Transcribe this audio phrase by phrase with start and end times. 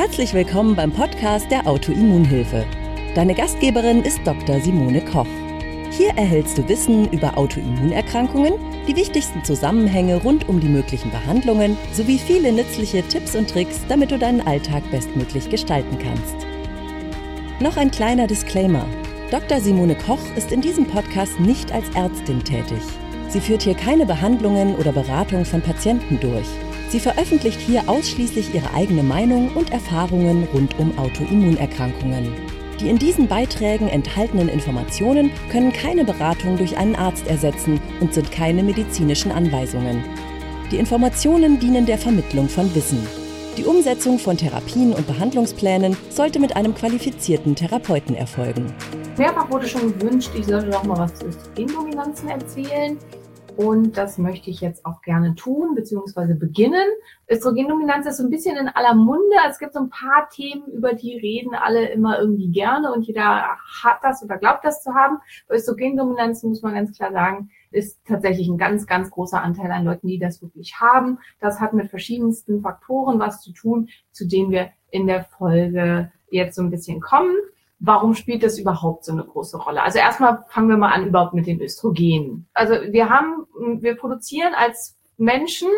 [0.00, 2.64] Herzlich willkommen beim Podcast der Autoimmunhilfe.
[3.14, 4.58] Deine Gastgeberin ist Dr.
[4.58, 5.26] Simone Koch.
[5.90, 8.54] Hier erhältst du Wissen über Autoimmunerkrankungen,
[8.88, 14.10] die wichtigsten Zusammenhänge rund um die möglichen Behandlungen sowie viele nützliche Tipps und Tricks, damit
[14.10, 16.46] du deinen Alltag bestmöglich gestalten kannst.
[17.60, 18.86] Noch ein kleiner Disclaimer.
[19.30, 19.60] Dr.
[19.60, 22.80] Simone Koch ist in diesem Podcast nicht als Ärztin tätig.
[23.30, 26.46] Sie führt hier keine Behandlungen oder Beratung von Patienten durch.
[26.88, 32.32] Sie veröffentlicht hier ausschließlich ihre eigene Meinung und Erfahrungen rund um Autoimmunerkrankungen.
[32.80, 38.32] Die in diesen Beiträgen enthaltenen Informationen können keine Beratung durch einen Arzt ersetzen und sind
[38.32, 40.02] keine medizinischen Anweisungen.
[40.72, 43.06] Die Informationen dienen der Vermittlung von Wissen.
[43.56, 48.72] Die Umsetzung von Therapien und Behandlungsplänen sollte mit einem qualifizierten Therapeuten erfolgen.
[49.18, 52.96] Mehrfach wurde schon gewünscht, ich sollte doch mal was zu Östrogendominanzen erzählen.
[53.56, 56.86] Und das möchte ich jetzt auch gerne tun, beziehungsweise beginnen.
[57.28, 59.36] Östrogendominanz ist so ein bisschen in aller Munde.
[59.48, 63.56] Es gibt so ein paar Themen, über die reden alle immer irgendwie gerne und jeder
[63.82, 65.18] hat das oder glaubt das zu haben.
[65.50, 70.08] Östrogendominanz muss man ganz klar sagen, ist tatsächlich ein ganz, ganz großer Anteil an Leuten,
[70.08, 71.18] die das wirklich haben.
[71.40, 76.56] Das hat mit verschiedensten Faktoren was zu tun, zu denen wir in der Folge jetzt
[76.56, 77.36] so ein bisschen kommen
[77.80, 79.82] warum spielt das überhaupt so eine große Rolle?
[79.82, 82.46] Also erstmal fangen wir mal an überhaupt mit den Östrogenen.
[82.54, 83.46] Also wir haben,
[83.80, 85.68] wir produzieren als Menschen,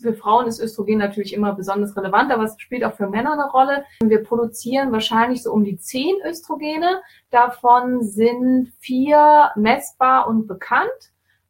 [0.00, 3.50] für Frauen ist Östrogen natürlich immer besonders relevant, aber es spielt auch für Männer eine
[3.50, 3.84] Rolle.
[4.00, 7.00] Wir produzieren wahrscheinlich so um die zehn Östrogene.
[7.30, 10.90] Davon sind vier messbar und bekannt.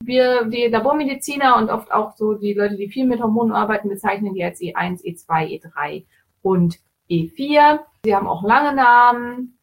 [0.02, 4.32] Wir, die Labormediziner und oft auch so die Leute, die viel mit Hormonen arbeiten, bezeichnen
[4.32, 6.04] die als E1, E2, E3
[6.40, 6.78] und
[7.10, 7.80] E4.
[8.04, 9.55] Sie haben auch lange Namen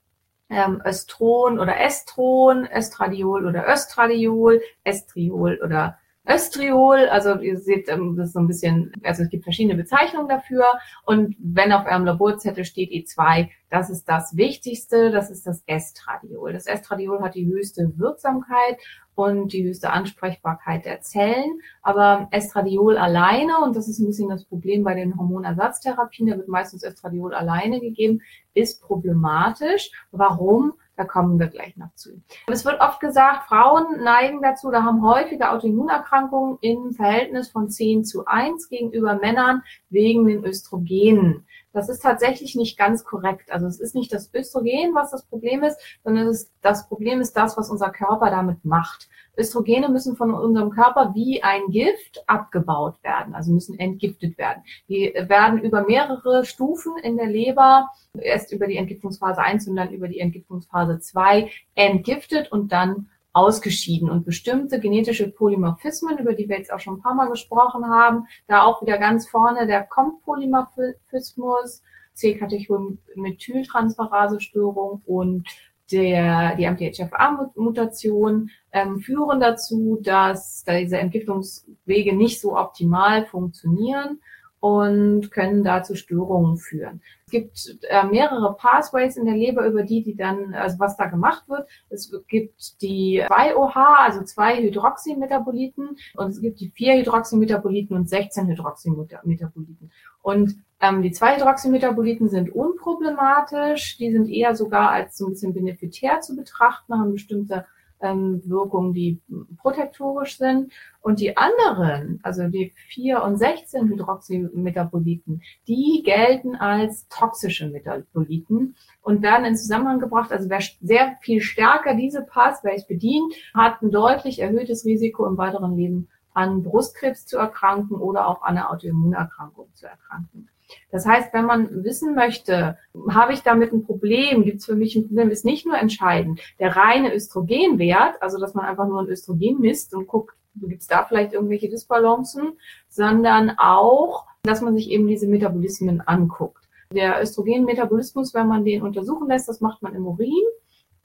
[0.49, 8.27] ähm, Östron oder Estron, Estradiol oder Östradiol, Estriol oder Östriol, also ihr seht, ähm, das
[8.27, 10.65] ist so ein bisschen, also es gibt verschiedene Bezeichnungen dafür.
[11.05, 16.53] Und wenn auf eurem Laborzettel steht E2, das ist das Wichtigste, das ist das Estradiol.
[16.53, 18.77] Das Estradiol hat die höchste Wirksamkeit
[19.15, 21.61] und die höchste Ansprechbarkeit der Zellen.
[21.81, 26.47] Aber Estradiol alleine, und das ist ein bisschen das Problem bei den Hormonersatztherapien, da wird
[26.47, 28.21] meistens Estradiol alleine gegeben,
[28.53, 29.91] ist problematisch.
[30.11, 30.73] Warum?
[30.95, 32.21] Da kommen wir gleich noch zu.
[32.45, 38.05] Es wird oft gesagt, Frauen neigen dazu oder haben häufige Autoimmunerkrankungen im Verhältnis von 10
[38.05, 41.47] zu 1 gegenüber Männern wegen den Östrogenen.
[41.73, 43.51] Das ist tatsächlich nicht ganz korrekt.
[43.51, 47.35] Also es ist nicht das Östrogen, was das Problem ist, sondern ist, das Problem ist
[47.35, 49.09] das, was unser Körper damit macht.
[49.35, 54.63] Östrogene müssen von unserem Körper wie ein Gift abgebaut werden, also müssen entgiftet werden.
[54.87, 59.91] Die werden über mehrere Stufen in der Leber, erst über die Entgiftungsphase 1 und dann
[59.91, 64.09] über die Entgiftungsphase 2 entgiftet und dann ausgeschieden.
[64.09, 68.27] Und bestimmte genetische Polymorphismen, über die wir jetzt auch schon ein paar Mal gesprochen haben,
[68.47, 71.83] da auch wieder ganz vorne der COMP-Polymorphismus,
[72.13, 75.49] C-Katechol-Methyltransferase-Störung und
[75.91, 84.21] der, die MTHFR-Mutation ähm, führen dazu, dass diese Entgiftungswege nicht so optimal funktionieren
[84.63, 87.01] und können dazu Störungen führen.
[87.25, 91.07] Es gibt äh, mehrere Pathways in der Leber, über die die dann, also was da
[91.07, 91.67] gemacht wird.
[91.89, 98.47] Es gibt die 2-OH, also zwei Hydroxymetaboliten und es gibt die 4 Hydroxymetaboliten und 16
[98.47, 99.91] Hydroxymetaboliten.
[100.21, 105.53] Und ähm, die 2 Hydroxymetaboliten sind unproblematisch, die sind eher sogar als so ein bisschen
[105.53, 107.65] benefitär zu betrachten, haben bestimmte
[108.03, 109.19] ähm, Wirkungen, die
[109.57, 110.71] protektorisch sind.
[111.01, 119.21] Und die anderen, also die 4 und 16 Hydroxymetaboliten, die gelten als toxische Metaboliten und
[119.21, 120.31] werden in Zusammenhang gebracht.
[120.31, 125.75] Also wer sehr viel stärker diese Pathways bedient, hat ein deutlich erhöhtes Risiko im weiteren
[125.75, 130.49] Leben an Brustkrebs zu erkranken oder auch an einer Autoimmunerkrankung zu erkranken.
[130.91, 132.77] Das heißt, wenn man wissen möchte,
[133.09, 136.39] habe ich damit ein Problem, gibt es für mich ein Problem, ist nicht nur entscheidend
[136.59, 140.87] der reine Östrogenwert, also dass man einfach nur ein Östrogen misst und guckt, gibt es
[140.87, 142.53] da vielleicht irgendwelche Disbalancen,
[142.89, 146.63] sondern auch, dass man sich eben diese Metabolismen anguckt.
[146.93, 150.43] Der Östrogenmetabolismus, wenn man den untersuchen lässt, das macht man im Urin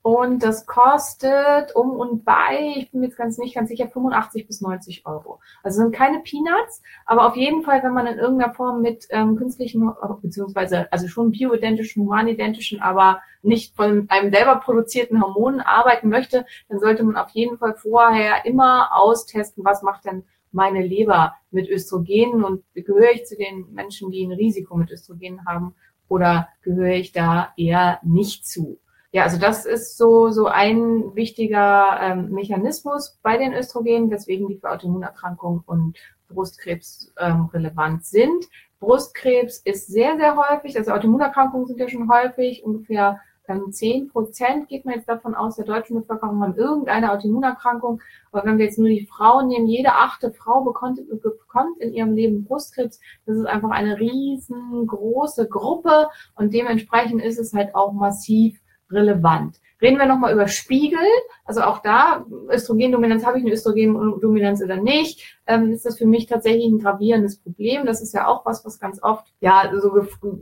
[0.09, 4.63] und das kostet um und bei, ich bin jetzt ganz nicht ganz sicher, 85 bis
[4.63, 5.39] 90 Euro.
[5.63, 9.37] Also sind keine Peanuts, aber auf jeden Fall, wenn man in irgendeiner Form mit ähm,
[9.37, 16.47] künstlichen, beziehungsweise also schon bioidentischen, humanidentischen, aber nicht von einem selber produzierten Hormonen arbeiten möchte,
[16.71, 21.69] dann sollte man auf jeden Fall vorher immer austesten, was macht denn meine Leber mit
[21.69, 25.75] Östrogenen und gehöre ich zu den Menschen, die ein Risiko mit Östrogenen haben
[26.09, 28.81] oder gehöre ich da eher nicht zu.
[29.11, 34.59] Ja, also das ist so, so ein wichtiger ähm, Mechanismus bei den Östrogenen, weswegen die
[34.59, 35.97] für Autoimmunerkrankungen und
[36.29, 38.45] Brustkrebs ähm, relevant sind.
[38.81, 40.77] Brustkrebs ist sehr, sehr häufig.
[40.77, 42.63] Also Autoimmunerkrankungen sind ja schon häufig.
[42.65, 48.03] Ungefähr ähm, 10 Prozent geht man jetzt davon aus, der deutschen Bevölkerung haben irgendeine Autoimmunerkrankung.
[48.31, 52.15] Aber wenn wir jetzt nur die Frauen nehmen, jede achte Frau bekommt, bekommt in ihrem
[52.15, 53.01] Leben Brustkrebs.
[53.25, 59.61] Das ist einfach eine riesengroße Gruppe und dementsprechend ist es halt auch massiv relevant.
[59.81, 60.99] Reden wir nochmal über Spiegel.
[61.45, 66.27] Also auch da, Östrogendominanz, habe ich eine Östrogendominanz oder nicht, ähm, ist das für mich
[66.27, 67.87] tatsächlich ein gravierendes Problem.
[67.87, 69.93] Das ist ja auch was, was ganz oft, ja, so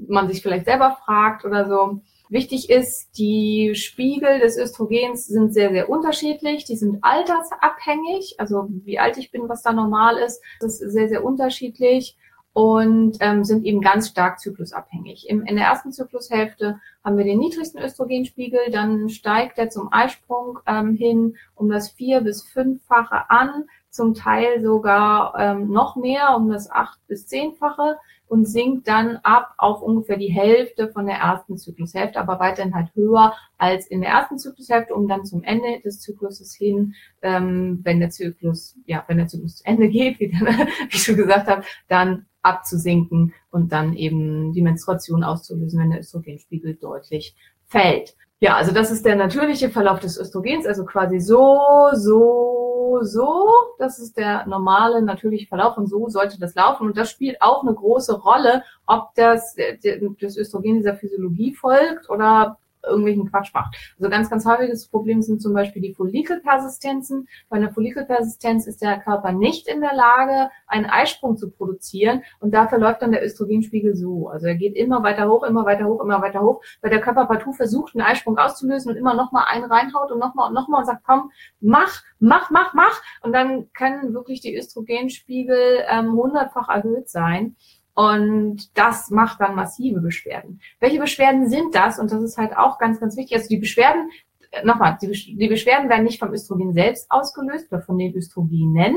[0.09, 2.01] man sich vielleicht selber fragt oder so.
[2.29, 6.65] Wichtig ist, die Spiegel des Östrogens sind sehr, sehr unterschiedlich.
[6.65, 11.09] Die sind altersabhängig, also wie alt ich bin, was da normal ist, das ist sehr,
[11.09, 12.17] sehr unterschiedlich
[12.57, 15.29] und ähm, sind eben ganz stark zyklusabhängig.
[15.29, 20.61] Im, in der ersten Zyklushälfte haben wir den niedrigsten Östrogenspiegel, dann steigt er zum Eisprung
[20.67, 26.49] ähm, hin um das vier- bis fünffache an, zum Teil sogar ähm, noch mehr, um
[26.49, 31.59] das acht- bis zehnfache und sinkt dann ab auf ungefähr die Hälfte von der ersten
[31.59, 36.01] Zyklushälfte, aber weiterhin halt höher als in der ersten Zyklushälfte, um dann zum Ende des
[36.01, 40.47] Zykluses hin, ähm, wenn der Zyklus, ja, wenn der Zyklus zu Ende geht, wie, dann,
[40.47, 46.01] wie ich schon gesagt habe, dann abzusinken und dann eben die Menstruation auszulösen, wenn der
[46.01, 47.35] Östrogenspiegel deutlich
[47.67, 48.15] fällt.
[48.39, 51.59] Ja, also das ist der natürliche Verlauf des Östrogens, also quasi so,
[51.95, 56.87] so, so, Das ist der normale, natürliche Verlauf und so sollte das laufen.
[56.87, 62.59] Und das spielt auch eine große Rolle, ob das, das Östrogen dieser Physiologie folgt oder
[62.87, 63.77] irgendwelchen Quatsch macht.
[63.99, 67.29] Also ganz, ganz häufiges Problem sind zum Beispiel die Follikelpersistenzen.
[67.49, 72.53] Bei einer Follikelpersistenz ist der Körper nicht in der Lage, einen Eisprung zu produzieren und
[72.53, 74.29] dafür läuft dann der Östrogenspiegel so.
[74.29, 77.27] Also er geht immer weiter hoch, immer weiter hoch, immer weiter hoch, weil der Körper
[77.27, 80.87] partout versucht, einen Eisprung auszulösen und immer nochmal einen reinhaut und nochmal und nochmal und
[80.87, 81.31] sagt, komm,
[81.61, 83.03] mach, mach, mach, mach.
[83.23, 87.57] Und dann können wirklich die Östrogenspiegel ähm, hundertfach erhöht sein.
[87.97, 90.61] Und das macht dann massive Beschwerden.
[90.81, 91.99] Welche Beschwerden sind das?
[91.99, 93.39] Und das ist halt auch ganz, ganz wichtig.
[93.39, 94.11] Also die Beschwerden,
[94.51, 98.97] äh, nochmal, die, Beschwerden werden nicht vom Östrogen selbst ausgelöst oder von den Östrogenen,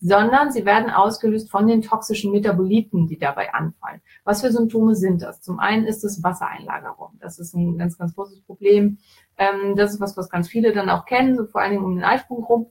[0.00, 4.00] sondern sie werden ausgelöst von den toxischen Metaboliten, die dabei anfallen.
[4.24, 5.40] Was für Symptome sind das?
[5.40, 7.18] Zum einen ist es Wassereinlagerung.
[7.20, 8.98] Das ist ein ganz, ganz großes Problem.
[9.38, 11.94] Ähm, das ist was, was ganz viele dann auch kennen, so vor allen Dingen um
[11.94, 12.66] den Eisprung rum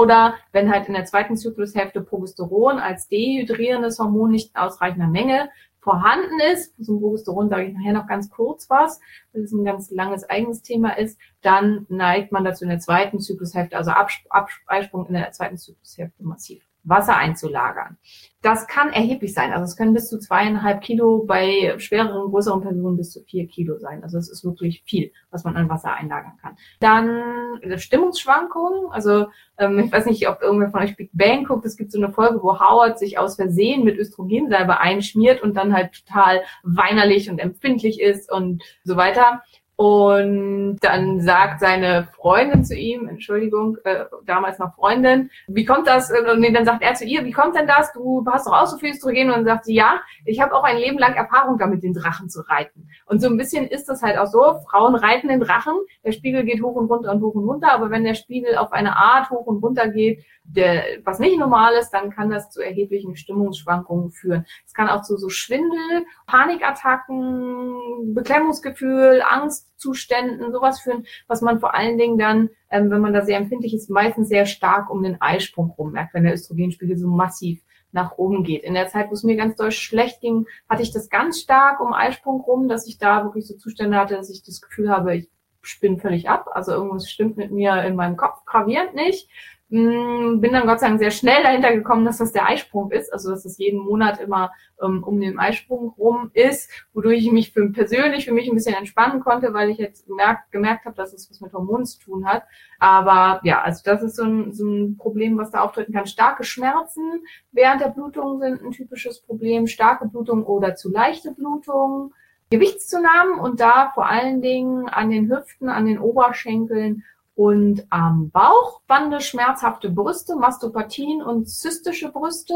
[0.00, 5.50] oder wenn halt in der zweiten Zyklushälfte Progesteron als dehydrierendes Hormon nicht in ausreichender Menge
[5.80, 9.00] vorhanden ist, zum Progesteron sage ich nachher noch ganz kurz was,
[9.32, 13.20] weil es ein ganz langes eigenes Thema ist, dann neigt man dazu in der zweiten
[13.20, 16.69] Zyklushälfte, also Absprung in der zweiten Zyklushälfte massiv.
[16.90, 17.96] Wasser einzulagern.
[18.42, 19.52] Das kann erheblich sein.
[19.52, 23.78] Also es können bis zu zweieinhalb Kilo, bei schwereren, größeren Personen bis zu vier Kilo
[23.78, 24.02] sein.
[24.02, 26.56] Also es ist wirklich viel, was man an Wasser einlagern kann.
[26.80, 28.90] Dann Stimmungsschwankungen.
[28.92, 29.26] Also
[29.58, 31.66] ähm, ich weiß nicht, ob irgendwer von euch Big Bang guckt.
[31.66, 35.74] Es gibt so eine Folge, wo Howard sich aus Versehen mit Östrogensalbe einschmiert und dann
[35.74, 39.42] halt total weinerlich und empfindlich ist und so weiter.
[39.80, 46.10] Und dann sagt seine Freundin zu ihm, Entschuldigung, äh, damals noch Freundin, wie kommt das?
[46.10, 47.90] Und dann sagt er zu ihr, wie kommt denn das?
[47.94, 49.28] Du hast doch auch so viel Östrogen.
[49.28, 52.28] Und dann sagt sie, ja, ich habe auch ein Leben lang Erfahrung damit, den Drachen
[52.28, 52.90] zu reiten.
[53.06, 54.60] Und so ein bisschen ist das halt auch so.
[54.68, 55.72] Frauen reiten den Drachen,
[56.04, 58.72] der Spiegel geht hoch und runter und hoch und runter, aber wenn der Spiegel auf
[58.72, 62.60] eine Art hoch und runter geht, der, was nicht normal ist, dann kann das zu
[62.60, 64.46] erheblichen Stimmungsschwankungen führen.
[64.66, 71.98] Es kann auch zu so Schwindel, Panikattacken, Beklemmungsgefühl, Angstzuständen, sowas führen, was man vor allen
[71.98, 75.70] Dingen dann, ähm, wenn man da sehr empfindlich ist, meistens sehr stark um den Eisprung
[75.70, 77.60] rum merkt, wenn der Östrogenspiegel so massiv
[77.92, 78.62] nach oben geht.
[78.62, 81.80] In der Zeit, wo es mir ganz doll schlecht ging, hatte ich das ganz stark
[81.80, 85.16] um Eisprung rum, dass ich da wirklich so Zustände hatte, dass ich das Gefühl habe,
[85.16, 85.28] ich
[85.62, 86.48] spinne völlig ab.
[86.52, 89.28] Also irgendwas stimmt mit mir in meinem Kopf gravierend nicht.
[89.70, 93.12] Hm, bin dann Gott sei Dank sehr schnell dahinter gekommen, dass das der Eisprung ist,
[93.12, 94.50] also dass es jeden Monat immer
[94.82, 98.74] ähm, um den Eisprung rum ist, wodurch ich mich für, persönlich für mich ein bisschen
[98.74, 102.26] entspannen konnte, weil ich jetzt gemerkt, gemerkt habe, dass es was mit Hormonen zu tun
[102.26, 102.42] hat.
[102.80, 106.06] Aber ja, also das ist so ein, so ein Problem, was da auftreten kann.
[106.06, 107.22] Starke Schmerzen
[107.52, 112.12] während der Blutung sind ein typisches Problem, starke Blutung oder zu leichte Blutung.
[112.52, 117.04] Gewichtszunahmen und da vor allen Dingen an den Hüften, an den Oberschenkeln
[117.40, 122.54] und am Bauch Bande, schmerzhafte Brüste, Mastopathien und zystische Brüste,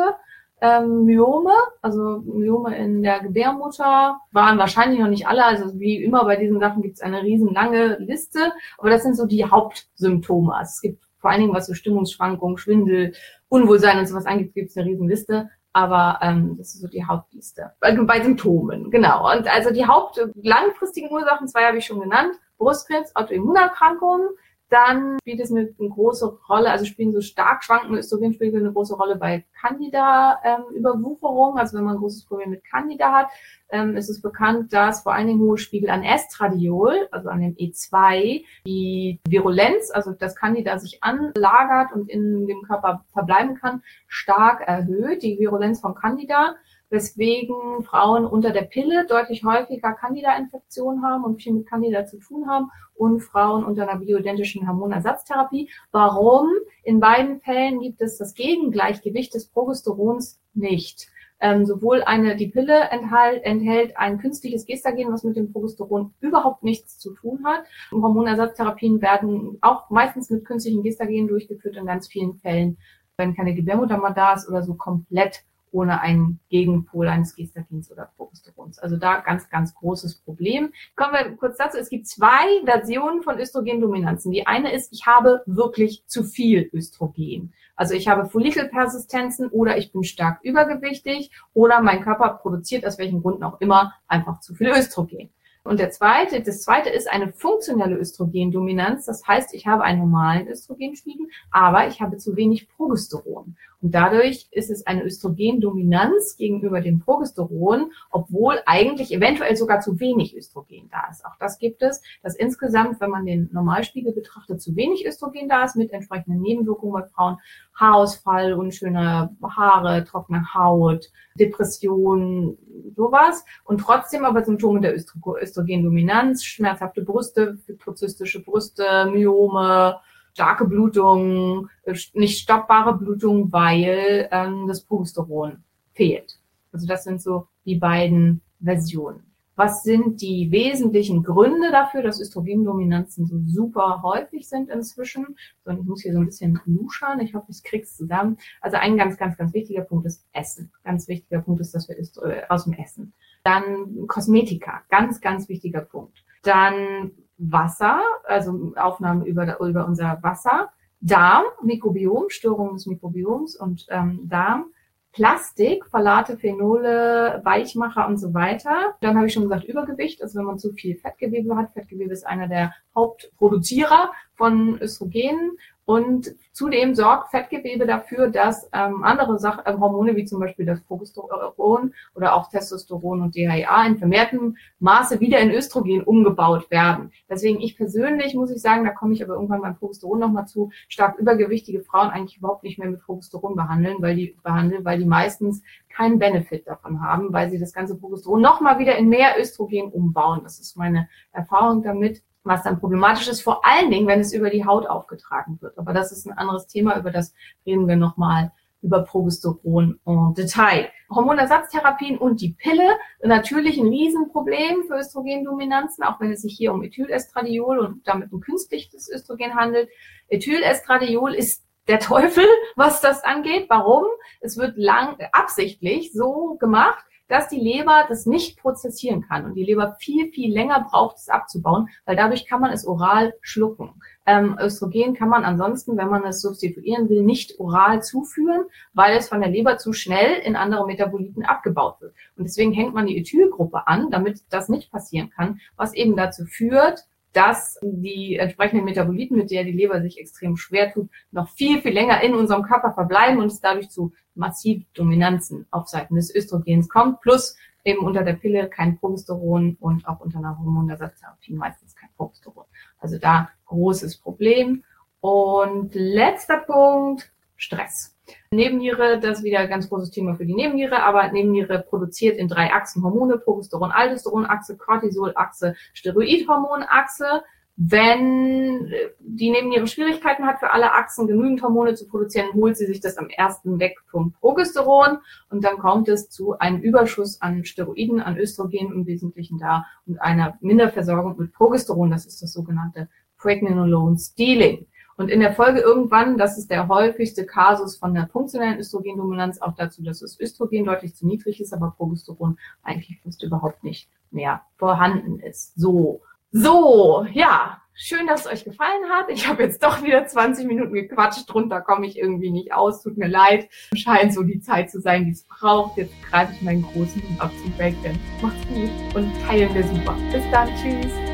[0.61, 5.43] ähm, Myome, also Myome in der Gebärmutter, waren wahrscheinlich noch nicht alle.
[5.43, 9.25] Also wie immer bei diesen Sachen gibt es eine riesenlange Liste, aber das sind so
[9.25, 10.55] die Hauptsymptome.
[10.55, 13.15] Also es gibt vor allen Dingen was so Stimmungsschwankungen, Schwindel,
[13.49, 15.49] Unwohlsein und sowas angeht, gibt es eine Riesenliste.
[15.73, 17.73] Aber ähm, das ist so die Hauptliste.
[17.81, 19.33] Bei, bei Symptomen, genau.
[19.33, 22.35] Und also die haupt langfristigen Ursachen, zwei habe ich schon genannt.
[22.59, 24.29] Brustkrebs, Autoimmunerkrankungen,
[24.75, 28.97] Dann spielt es eine, eine große Rolle, also spielen so stark schwankende Östrogenspiegel eine große
[28.97, 31.53] Rolle bei Candida-Überwucherung.
[31.53, 33.29] Ähm, also wenn man ein großes Problem mit Candida hat,
[33.69, 37.55] ähm, ist es bekannt, dass vor allen Dingen hohe Spiegel an Estradiol, also an dem
[37.55, 44.61] E2, die Virulenz, also das Candida sich anlagert und in dem Körper verbleiben kann, stark
[44.67, 45.23] erhöht.
[45.23, 46.57] Die Virulenz von Candida
[46.95, 52.49] weswegen Frauen unter der Pille deutlich häufiger Candida-Infektionen haben und viel mit Candida zu tun
[52.49, 55.69] haben und Frauen unter einer bioidentischen Hormonersatztherapie.
[55.91, 56.49] Warum?
[56.85, 61.09] In beiden Fällen gibt es das Gegengleichgewicht des Progesterons nicht.
[61.41, 66.63] Ähm, sowohl eine, die Pille enthält, enthält ein künstliches Gestagen, was mit dem Progesteron überhaupt
[66.63, 67.65] nichts zu tun hat.
[67.91, 72.79] Und Hormonersatztherapien werden auch meistens mit künstlichen Gestagen durchgeführt in ganz vielen Fällen,
[73.17, 75.43] wenn keine Gebärmutter mal da ist oder so komplett
[75.75, 78.79] ohne einen Gegenpol eines Gestagins oder Progesterons.
[78.79, 80.73] Also da ganz, ganz großes Problem.
[80.95, 81.79] Kommen wir kurz dazu.
[81.79, 84.31] Es gibt zwei Versionen von Östrogendominanzen.
[84.31, 87.53] Die eine ist, ich habe wirklich zu viel Östrogen.
[87.77, 93.21] Also ich habe Follikelpersistenzen oder ich bin stark übergewichtig oder mein Körper produziert aus welchen
[93.21, 95.31] Gründen auch immer einfach zu viel Östrogen.
[95.65, 99.07] Und der zweite, das zweite ist eine funktionelle Östrogendominanz.
[99.07, 103.57] Das heißt, ich habe einen normalen Östrogenspiegel, aber ich habe zu wenig Progesteron.
[103.85, 110.35] Und dadurch ist es eine Östrogendominanz gegenüber dem Progesteron, obwohl eigentlich eventuell sogar zu wenig
[110.35, 111.23] Östrogen da ist.
[111.27, 115.65] Auch das gibt es, dass insgesamt, wenn man den Normalspiegel betrachtet, zu wenig Östrogen da
[115.65, 117.37] ist mit entsprechenden Nebenwirkungen bei Frauen.
[117.75, 122.57] Haarausfall, unschöne Haare, trockene Haut, Depression,
[122.97, 123.45] sowas.
[123.65, 130.01] Und trotzdem aber Symptome der Östrogendominanz, schmerzhafte Brüste, fibrozystische Brüste, Myome,
[130.35, 131.69] starke Blutung,
[132.13, 135.63] nicht stoppbare Blutung, weil ähm, das Progesteron
[135.95, 136.39] fehlt.
[136.73, 139.23] Also das sind so die beiden Versionen.
[139.57, 145.37] Was sind die wesentlichen Gründe dafür, dass Östrogendominanzen so super häufig sind inzwischen?
[145.65, 147.21] So, ich muss hier so ein bisschen luschern.
[147.21, 148.37] Ich hoffe, ich krieg's zusammen.
[148.61, 150.73] Also ein ganz, ganz, ganz wichtiger Punkt ist Essen.
[150.83, 153.13] Ganz wichtiger Punkt ist, dass wir äh, aus dem Essen.
[153.45, 154.83] Dann Kosmetika.
[154.91, 156.25] Ganz, ganz wichtiger Punkt.
[156.43, 160.71] Dann Wasser, also Aufnahmen über, über unser Wasser.
[161.01, 164.67] Darm, Mikrobiom, Störungen des Mikrobioms und ähm, Darm.
[165.15, 168.97] Plastik, Phthalate, Phenole, Weichmacher und so weiter.
[169.01, 171.73] Dann habe ich schon gesagt, Übergewicht, also wenn man zu viel Fettgewebe hat.
[171.73, 175.53] Fettgewebe ist einer der Hauptproduzierer von Östrogenen
[175.87, 180.81] und zudem sorgt Fettgewebe dafür, dass ähm, andere Sach äh, Hormone wie zum Beispiel das
[180.81, 187.13] Progesteron oder auch Testosteron und DHEA in vermehrtem Maße wieder in Östrogen umgebaut werden.
[187.29, 190.71] Deswegen ich persönlich muss ich sagen, da komme ich aber irgendwann beim Progesteron nochmal zu,
[190.89, 195.05] stark übergewichtige Frauen eigentlich überhaupt nicht mehr mit Progesteron behandeln, weil die behandeln, weil die
[195.05, 199.93] meistens keinen Benefit davon haben, weil sie das ganze Progesteron nochmal wieder in mehr Östrogen
[199.93, 200.41] umbauen.
[200.45, 204.51] Das ist meine Erfahrung damit was dann problematisch ist, vor allen Dingen, wenn es über
[204.51, 205.79] die Haut aufgetragen wird.
[205.79, 207.35] Aber das ist ein anderes Thema, über das
[207.67, 210.91] reden wir nochmal über Progesteron en Detail.
[211.11, 216.83] Hormonersatztherapien und die Pille, natürlich ein Riesenproblem für Östrogendominanzen, auch wenn es sich hier um
[216.83, 219.89] Ethylestradiol und damit ein künstliches Östrogen handelt.
[220.29, 222.45] Ethylestradiol ist der Teufel,
[222.77, 223.67] was das angeht.
[223.69, 224.05] Warum?
[224.41, 229.65] Es wird lang absichtlich so gemacht, dass die Leber das nicht prozessieren kann und die
[229.65, 233.95] Leber viel, viel länger braucht, es abzubauen, weil dadurch kann man es oral schlucken.
[234.27, 239.29] Ähm, Östrogen kann man ansonsten, wenn man es substituieren will, nicht oral zuführen, weil es
[239.29, 242.15] von der Leber zu schnell in andere Metaboliten abgebaut wird.
[242.37, 246.45] Und deswegen hängt man die Ethylgruppe an, damit das nicht passieren kann, was eben dazu
[246.47, 251.83] führt, dass die entsprechenden Metaboliten, mit der die Leber sich extrem schwer tut, noch viel,
[251.83, 256.35] viel länger in unserem Körper verbleiben und es dadurch zu massiv Dominanzen auf Seiten des
[256.35, 261.95] Östrogens kommt, plus eben unter der Pille kein Progesteron und auch unter einer Hormonersatztherapie meistens
[261.95, 262.65] kein Progesteron.
[262.99, 264.85] Also da großes Problem.
[265.21, 268.14] Und letzter Punkt, Stress.
[268.51, 272.49] Nebenniere, das ist wieder ein ganz großes Thema für die Nebenniere, aber Nebenniere produziert in
[272.49, 277.43] drei Achsen Hormone, Progesteron, Aldosteronachse, Cortisolachse, Steroidhormonachse.
[277.77, 278.89] Wenn
[279.19, 283.19] die Nebenniere Schwierigkeiten hat, für alle Achsen genügend Hormone zu produzieren, holt sie sich das
[283.19, 285.19] am ersten weg vom Progesteron
[285.51, 290.21] und dann kommt es zu einem Überschuss an Steroiden, an Östrogen im Wesentlichen da und
[290.23, 292.13] einer Minderversorgung mit Progesteron.
[292.13, 294.87] Das ist das sogenannte Pregnenolone Stealing.
[295.17, 299.75] Und in der Folge irgendwann, das ist der häufigste Kasus von der funktionellen Östrogendominanz, auch
[299.75, 304.63] dazu, dass das Östrogen deutlich zu niedrig ist, aber Progesteron eigentlich fast überhaupt nicht mehr
[304.77, 305.73] vorhanden ist.
[305.77, 306.21] So,
[306.57, 309.29] so, ja, schön, dass es euch gefallen hat.
[309.29, 313.17] Ich habe jetzt doch wieder 20 Minuten gequatscht, drunter komme ich irgendwie nicht aus, tut
[313.17, 313.69] mir leid.
[313.95, 315.97] Scheint so die Zeit zu sein, die es braucht.
[315.97, 318.21] Jetzt greife ich meinen großen Hund ab zum Breakdance.
[318.43, 320.17] Macht's gut und teilen wir super.
[320.33, 321.34] Bis dann, tschüss.